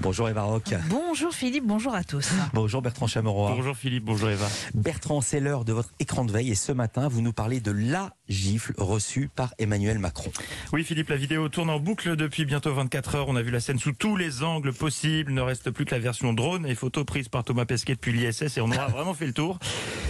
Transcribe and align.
Bonjour 0.00 0.30
Eva 0.30 0.42
Rock. 0.42 0.74
Bonjour 0.88 1.34
Philippe, 1.34 1.66
bonjour 1.66 1.94
à 1.94 2.04
tous. 2.04 2.30
Bonjour 2.54 2.80
Bertrand 2.80 3.06
Chameroy. 3.06 3.52
Bonjour 3.54 3.76
Philippe, 3.76 4.04
bonjour 4.04 4.30
Eva. 4.30 4.46
Bertrand, 4.74 5.20
c'est 5.20 5.40
l'heure 5.40 5.66
de 5.66 5.74
votre 5.74 5.90
écran 6.00 6.24
de 6.24 6.32
veille 6.32 6.50
et 6.50 6.54
ce 6.54 6.72
matin, 6.72 7.08
vous 7.08 7.20
nous 7.20 7.34
parlez 7.34 7.60
de 7.60 7.70
la 7.70 8.14
gifle 8.26 8.72
reçue 8.78 9.28
par 9.34 9.52
Emmanuel 9.58 9.98
Macron. 9.98 10.30
Oui 10.72 10.84
Philippe, 10.84 11.10
la 11.10 11.16
vidéo 11.16 11.50
tourne 11.50 11.68
en 11.68 11.78
boucle 11.78 12.16
depuis 12.16 12.46
bientôt 12.46 12.72
24 12.72 13.14
heures. 13.16 13.28
On 13.28 13.36
a 13.36 13.42
vu 13.42 13.50
la 13.50 13.60
scène 13.60 13.78
sous 13.78 13.92
tous 13.92 14.16
les 14.16 14.42
angles 14.42 14.72
possibles. 14.72 15.32
Il 15.32 15.34
ne 15.34 15.42
reste 15.42 15.70
plus 15.70 15.84
que 15.84 15.94
la 15.94 16.00
version 16.00 16.32
drone 16.32 16.64
et 16.64 16.74
photo 16.74 17.04
prise 17.04 17.28
par 17.28 17.44
Thomas 17.44 17.66
Pesquet 17.66 17.94
depuis 17.94 18.12
l'ISS 18.12 18.56
et 18.56 18.60
on 18.62 18.70
aura 18.70 18.86
vraiment 18.88 19.12
fait 19.12 19.26
le 19.26 19.34
tour. 19.34 19.58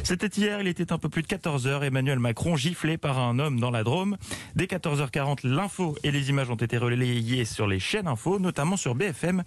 C'était 0.04 0.28
hier, 0.28 0.60
il 0.60 0.68
était 0.68 0.92
un 0.92 0.98
peu 0.98 1.08
plus 1.08 1.22
de 1.22 1.26
14 1.26 1.66
heures. 1.66 1.82
Emmanuel 1.82 2.20
Macron 2.20 2.54
giflé 2.54 2.96
par 2.96 3.18
un 3.18 3.38
homme 3.40 3.58
dans 3.58 3.70
la 3.70 3.82
Drôme. 3.82 4.16
Dès 4.54 4.66
14h40, 4.66 5.46
l'info 5.46 5.96
et 6.04 6.10
les 6.10 6.30
images 6.30 6.50
ont 6.50 6.54
été 6.54 6.78
relayées 6.78 7.44
sur 7.44 7.66
les 7.66 7.80
chaînes 7.80 8.06
info, 8.06 8.38
notamment 8.38 8.76
sur 8.76 8.94
BFM, 8.94 9.42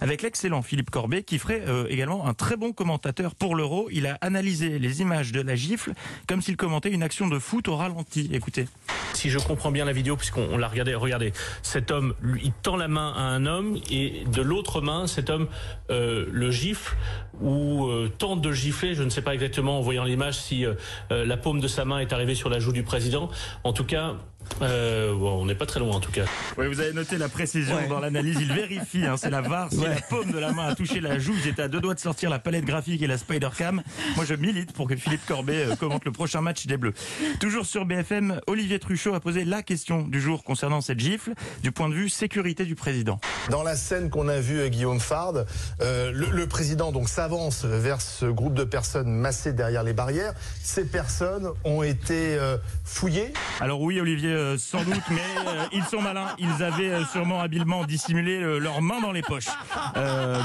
avec 0.00 0.22
l'excellent 0.22 0.62
Philippe 0.62 0.90
Corbet 0.90 1.22
qui 1.22 1.38
ferait 1.38 1.62
euh, 1.66 1.86
également 1.88 2.26
un 2.26 2.34
très 2.34 2.56
bon 2.56 2.72
commentateur 2.72 3.34
pour 3.34 3.54
l'Euro. 3.54 3.88
Il 3.90 4.06
a 4.06 4.18
analysé 4.20 4.78
les 4.78 5.00
images 5.00 5.32
de 5.32 5.40
la 5.40 5.56
gifle 5.56 5.92
comme 6.26 6.42
s'il 6.42 6.56
commentait 6.56 6.90
une 6.90 7.02
action 7.02 7.28
de 7.28 7.38
foot 7.38 7.68
au 7.68 7.76
ralenti. 7.76 8.30
Écoutez. 8.32 8.66
Si 9.14 9.30
je 9.30 9.38
comprends 9.38 9.70
bien 9.70 9.84
la 9.84 9.92
vidéo, 9.92 10.16
puisqu'on 10.16 10.56
l'a 10.58 10.68
regardé, 10.68 10.94
regardez, 10.94 11.32
cet 11.62 11.90
homme, 11.90 12.14
lui, 12.20 12.40
il 12.44 12.52
tend 12.52 12.76
la 12.76 12.88
main 12.88 13.12
à 13.16 13.22
un 13.22 13.46
homme 13.46 13.78
et 13.90 14.24
de 14.32 14.42
l'autre 14.42 14.80
main, 14.80 15.06
cet 15.06 15.30
homme 15.30 15.48
euh, 15.90 16.26
le 16.30 16.50
gifle 16.50 16.96
ou 17.40 17.86
euh, 17.86 18.10
tente 18.16 18.40
de 18.40 18.52
gifler. 18.52 18.94
Je 18.94 19.02
ne 19.02 19.10
sais 19.10 19.22
pas 19.22 19.34
exactement 19.34 19.78
en 19.78 19.80
voyant 19.80 20.04
l'image 20.04 20.38
si 20.38 20.64
euh, 20.64 20.74
euh, 21.12 21.24
la 21.24 21.36
paume 21.36 21.60
de 21.60 21.68
sa 21.68 21.84
main 21.84 21.98
est 21.98 22.12
arrivée 22.12 22.34
sur 22.34 22.50
la 22.50 22.58
joue 22.58 22.72
du 22.72 22.82
président. 22.82 23.30
En 23.64 23.72
tout 23.72 23.84
cas, 23.84 24.16
euh, 24.62 25.14
bon, 25.14 25.42
on 25.42 25.46
n'est 25.46 25.54
pas 25.54 25.66
très 25.66 25.80
loin 25.80 25.96
en 25.96 26.00
tout 26.00 26.10
cas. 26.12 26.24
Oui, 26.56 26.66
vous 26.66 26.80
avez 26.80 26.92
noté 26.92 27.16
la 27.18 27.28
précision 27.28 27.76
Ouais. 27.76 27.86
dans 27.88 28.00
l'analyse. 28.00 28.38
Il 28.40 28.52
vérifie, 28.52 29.04
hein, 29.04 29.16
c'est 29.16 29.30
la 29.30 29.40
VAR. 29.40 29.70
Si 29.70 29.78
Ouais. 29.78 29.88
la 29.88 30.00
paume 30.00 30.30
de 30.32 30.38
la 30.38 30.52
main 30.52 30.68
a 30.68 30.74
touché 30.74 31.00
la 31.00 31.18
joue, 31.18 31.34
j'étais 31.42 31.62
à 31.62 31.68
deux 31.68 31.80
doigts 31.80 31.94
de 31.94 32.00
sortir 32.00 32.30
la 32.30 32.38
palette 32.38 32.64
graphique 32.64 33.02
et 33.02 33.06
la 33.06 33.18
Spider 33.18 33.48
Cam. 33.56 33.82
Moi, 34.16 34.24
je 34.24 34.34
milite 34.34 34.72
pour 34.72 34.88
que 34.88 34.96
Philippe 34.96 35.24
Corbet 35.26 35.66
euh, 35.66 35.76
commente 35.76 36.04
le 36.04 36.12
prochain 36.12 36.40
match 36.40 36.66
des 36.66 36.76
Bleus. 36.76 36.94
Toujours 37.40 37.66
sur 37.66 37.84
BFM, 37.84 38.40
Olivier 38.46 38.78
Truchot 38.78 39.14
a 39.14 39.20
posé 39.20 39.44
la 39.44 39.62
question 39.62 40.02
du 40.02 40.20
jour 40.20 40.42
concernant 40.44 40.80
cette 40.80 41.00
gifle 41.00 41.34
du 41.62 41.72
point 41.72 41.88
de 41.88 41.94
vue 41.94 42.08
sécurité 42.08 42.64
du 42.64 42.74
président. 42.74 43.20
Dans 43.50 43.62
la 43.62 43.76
scène 43.76 44.10
qu'on 44.10 44.28
a 44.28 44.40
vue 44.40 44.60
avec 44.60 44.72
Guillaume 44.72 45.00
Fard, 45.00 45.34
euh, 45.80 46.10
le, 46.12 46.26
le 46.30 46.46
président 46.46 46.92
donc 46.92 47.08
s'avance 47.08 47.64
vers 47.64 48.00
ce 48.00 48.26
groupe 48.26 48.54
de 48.54 48.64
personnes 48.64 49.10
massées 49.10 49.52
derrière 49.52 49.82
les 49.82 49.92
barrières. 49.92 50.34
Ces 50.62 50.84
personnes 50.84 51.48
ont 51.64 51.82
été 51.82 52.36
euh, 52.36 52.56
fouillées. 52.84 53.32
Alors 53.60 53.80
oui, 53.80 54.00
Olivier, 54.00 54.32
euh, 54.48 54.58
sans 54.58 54.82
doute, 54.82 55.02
mais 55.10 55.20
euh, 55.46 55.64
ils 55.72 55.84
sont 55.84 56.00
malins. 56.00 56.28
Ils 56.38 56.62
avaient 56.62 56.90
euh, 56.90 57.04
sûrement 57.04 57.40
habilement 57.40 57.84
dissimulé 57.84 58.40
leurs 58.58 58.82
mains 58.82 59.00
dans 59.00 59.12
les 59.12 59.22
poches. 59.22 59.48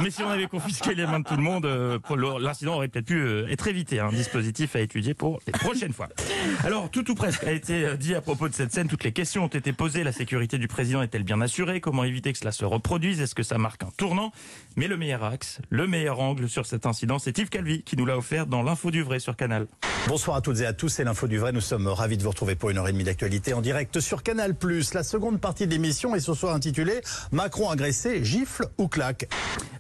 Mais 0.02 0.12
si 0.12 0.23
on 0.23 0.30
avait 0.30 0.48
confisqué 0.48 0.96
les 0.96 1.06
mains 1.06 1.20
de 1.20 1.26
tout 1.26 1.36
le 1.36 1.42
monde, 1.42 1.66
l'incident 2.40 2.76
aurait 2.76 2.88
peut-être 2.88 3.06
pu 3.06 3.46
être 3.50 3.68
évité. 3.68 4.00
Un 4.00 4.09
dispositif 4.09 4.76
à 4.76 4.80
étudier 4.80 5.14
pour 5.14 5.40
les 5.48 5.54
prochaines 5.54 5.94
fois. 5.94 6.09
Alors, 6.64 6.90
tout 6.90 7.09
ou 7.09 7.16
presque 7.16 7.44
a 7.44 7.52
été 7.52 7.96
dit 7.98 8.16
à 8.16 8.22
propos 8.22 8.50
de 8.50 8.54
cette 8.54 8.74
scène. 8.74 8.88
Toutes 8.88 9.04
les 9.04 9.12
questions 9.12 9.46
ont 9.46 9.48
été 9.48 9.74
posées. 9.74 10.04
La 10.04 10.12
sécurité 10.12 10.58
du 10.58 10.68
président 10.68 11.02
est-elle 11.02 11.24
bien 11.24 11.42
assurée? 11.42 11.81
Comment 11.81 12.04
éviter 12.04 12.34
que 12.34 12.40
cela 12.40 12.52
se 12.52 12.66
reproduise? 12.66 13.22
Est-ce 13.22 13.36
que 13.36 13.44
ça 13.44 13.58
marque 13.58 13.84
un 13.84 13.92
tournant? 13.98 14.31
Mais 14.76 14.88
le 14.88 14.98
meilleur 14.98 15.24
axe, 15.24 15.59
le 15.70 15.88
meilleur 15.88 16.20
angle 16.20 16.50
sur 16.50 16.66
cet 16.66 16.86
incident, 16.86 17.20
c'est 17.20 17.38
Yves 17.38 17.50
Calvi 17.50 17.84
qui 17.84 17.96
nous 17.96 18.06
l'a 18.06 18.18
offert 18.18 18.48
dans 18.48 18.64
l'info 18.64 18.92
du 18.92 19.04
vrai 19.04 19.20
sur 19.20 19.36
Canal. 19.36 19.68
Bonsoir 20.08 20.38
à 20.38 20.42
toutes 20.42 20.59
et 20.59 20.66
à 20.66 20.74
tous, 20.74 20.90
c'est 20.90 21.04
l'info 21.04 21.28
du 21.28 21.38
vrai. 21.38 21.52
Nous 21.52 21.62
sommes 21.62 21.88
ravis 21.88 22.18
de 22.18 22.24
vous 22.24 22.30
retrouver 22.30 22.56
pour 22.56 22.70
une 22.70 22.78
heure 22.78 22.88
et 22.88 22.92
demie 22.92 23.04
d'actualité 23.06 23.54
en 23.54 23.62
direct 23.62 23.93
sur 24.00 24.24
Canal+. 24.24 24.56
La 24.94 25.04
seconde 25.04 25.40
partie 25.40 25.68
de 25.68 25.72
l'émission 25.72 26.16
est 26.16 26.20
ce 26.20 26.34
soir 26.34 26.56
intitulée 26.56 27.02
Macron 27.32 27.70
agressé, 27.70 28.24
gifle 28.24 28.66
ou 28.78 28.88
claque. 28.88 29.28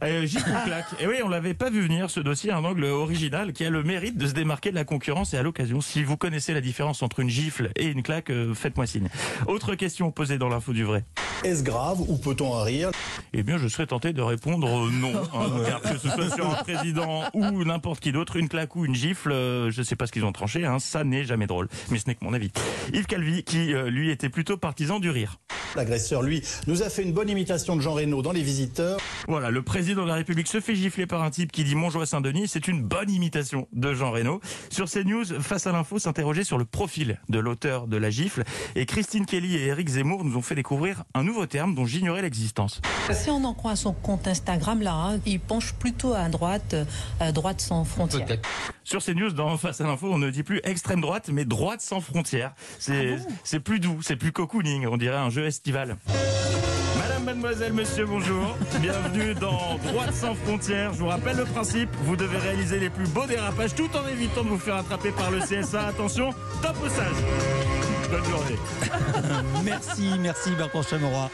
Euh, 0.03 0.25
Gilles 0.25 0.43
Claque. 0.65 0.85
Et 0.99 1.07
oui, 1.07 1.15
on 1.23 1.29
l'avait 1.29 1.53
pas 1.53 1.69
vu 1.69 1.81
venir, 1.81 2.09
ce 2.09 2.19
dossier, 2.19 2.51
un 2.51 2.63
angle 2.63 2.85
original 2.85 3.53
qui 3.53 3.65
a 3.65 3.69
le 3.69 3.83
mérite 3.83 4.17
de 4.17 4.27
se 4.27 4.33
démarquer 4.33 4.71
de 4.71 4.75
la 4.75 4.85
concurrence 4.85 5.33
et 5.33 5.37
à 5.37 5.43
l'occasion, 5.43 5.81
si 5.81 6.03
vous 6.03 6.17
connaissez 6.17 6.53
la 6.53 6.61
différence 6.61 7.01
entre 7.03 7.19
une 7.19 7.29
gifle 7.29 7.71
et 7.75 7.85
une 7.85 8.03
claque, 8.03 8.29
euh, 8.29 8.53
faites-moi 8.53 8.85
signe. 8.85 9.09
Autre 9.47 9.75
question 9.75 10.11
posée 10.11 10.37
dans 10.37 10.49
l'info 10.49 10.73
du 10.73 10.83
vrai. 10.83 11.05
Est-ce 11.43 11.61
grave 11.61 11.99
ou 11.99 12.15
peut-on 12.17 12.53
en 12.53 12.63
rire? 12.63 12.91
Eh 13.33 13.43
bien, 13.43 13.57
je 13.57 13.67
serais 13.67 13.85
tenté 13.85 14.13
de 14.13 14.21
répondre 14.21 14.67
euh, 14.67 14.89
non. 14.89 15.11
hein, 15.33 15.49
car 15.67 15.81
que 15.81 15.97
ce 15.97 16.09
soit 16.09 16.29
sur 16.29 16.49
un 16.49 16.63
président 16.63 17.23
ou 17.33 17.65
n'importe 17.65 17.99
qui 17.99 18.13
d'autre, 18.13 18.37
une 18.37 18.47
claque 18.47 18.77
ou 18.77 18.85
une 18.85 18.95
gifle, 18.95 19.33
euh, 19.33 19.69
je 19.69 19.83
sais 19.83 19.97
pas 19.97 20.07
ce 20.07 20.13
qu'ils 20.13 20.23
ont 20.23 20.31
tranché, 20.31 20.65
hein, 20.65 20.79
ça 20.79 21.03
n'est 21.03 21.25
jamais 21.25 21.47
drôle. 21.47 21.67
Mais 21.89 21.97
ce 21.99 22.07
n'est 22.07 22.15
que 22.15 22.23
mon 22.23 22.33
avis. 22.33 22.51
Yves 22.93 23.07
Calvi, 23.07 23.43
qui 23.43 23.73
euh, 23.73 23.89
lui 23.89 24.09
était 24.09 24.29
plutôt 24.29 24.55
partisan 24.55 24.99
du 24.99 25.09
rire. 25.09 25.37
L'agresseur, 25.75 26.21
lui, 26.21 26.43
nous 26.67 26.83
a 26.83 26.89
fait 26.89 27.01
une 27.01 27.13
bonne 27.13 27.29
imitation 27.29 27.75
de 27.75 27.81
Jean 27.81 27.93
Reno 27.93 28.21
dans 28.21 28.31
Les 28.31 28.43
Visiteurs. 28.43 28.99
Voilà, 29.27 29.49
le 29.49 29.61
président 29.63 30.03
de 30.03 30.07
la 30.07 30.15
République 30.15 30.47
se 30.47 30.59
fait 30.59 30.75
gifler 30.75 31.07
par 31.07 31.23
un 31.23 31.31
type 31.31 31.51
qui 31.51 31.63
dit 31.63 31.73
Montjoie 31.73 32.05
Saint-Denis. 32.05 32.47
C'est 32.47 32.67
une 32.67 32.83
bonne 32.83 33.09
imitation 33.09 33.67
de 33.73 33.93
Jean 33.93 34.11
Reno. 34.11 34.39
Sur 34.69 34.89
CNews, 34.89 35.25
face 35.41 35.65
à 35.65 35.71
l'info, 35.71 35.97
s'interroger 35.97 36.43
sur 36.43 36.57
le 36.57 36.65
profil 36.65 37.19
de 37.29 37.39
l'auteur 37.39 37.87
de 37.87 37.97
la 37.97 38.11
gifle. 38.11 38.43
Et 38.75 38.85
Christine 38.85 39.25
Kelly 39.25 39.55
et 39.55 39.67
Eric 39.67 39.89
Zemmour 39.89 40.23
nous 40.23 40.37
ont 40.37 40.41
fait 40.41 40.55
découvrir 40.55 41.03
un 41.15 41.23
nouveau 41.23 41.47
terme 41.47 41.73
dont 41.73 41.85
j'ignorais 41.85 42.21
l'existence. 42.21 42.79
Si 43.11 43.29
on 43.31 43.43
en 43.43 43.53
croit 43.53 43.75
son 43.75 43.93
compte 43.93 44.27
Instagram, 44.27 44.81
là, 44.81 44.93
hein, 44.93 45.19
il 45.25 45.39
penche 45.39 45.73
plutôt 45.73 46.13
à 46.13 46.29
droite, 46.29 46.75
à 47.19 47.31
droite 47.31 47.61
sans 47.61 47.83
frontières. 47.83 48.27
Sur 48.83 49.03
CNews, 49.03 49.31
dans 49.31 49.57
Face 49.57 49.79
à 49.81 49.85
l'info, 49.85 50.09
on 50.11 50.17
ne 50.17 50.29
dit 50.29 50.43
plus 50.43 50.59
extrême 50.63 50.99
droite, 50.99 51.29
mais 51.31 51.45
droite 51.45 51.79
sans 51.79 52.01
frontières. 52.01 52.53
C'est 52.79 53.17
c'est 53.43 53.59
plus 53.59 53.79
doux, 53.79 54.01
c'est 54.01 54.15
plus 54.15 54.31
cocooning, 54.31 54.87
on 54.87 54.97
dirait 54.97 55.17
un 55.17 55.29
jeu 55.29 55.45
estival. 55.63 55.95
Madame, 56.99 57.23
mademoiselle, 57.23 57.71
monsieur, 57.71 58.05
bonjour. 58.05 58.57
Bienvenue 58.81 59.33
dans 59.33 59.77
Droite 59.77 60.13
sans 60.13 60.35
frontières. 60.35 60.91
Je 60.93 60.99
vous 60.99 61.07
rappelle 61.07 61.37
le 61.37 61.45
principe. 61.45 61.89
Vous 62.03 62.17
devez 62.17 62.37
réaliser 62.37 62.79
les 62.79 62.89
plus 62.89 63.07
beaux 63.07 63.25
dérapages 63.25 63.73
tout 63.73 63.89
en 63.95 64.05
évitant 64.09 64.43
de 64.43 64.49
vous 64.49 64.57
faire 64.57 64.75
attraper 64.75 65.11
par 65.11 65.31
le 65.31 65.39
CSA. 65.39 65.87
Attention, 65.87 66.31
top 66.61 66.75
au 66.83 66.89
sage. 66.89 67.15
Bonne 68.11 68.25
journée. 68.25 68.59
Merci, 69.63 70.11
merci 70.19 70.51
Bertrand 70.51 70.83
Chameroy. 70.83 71.31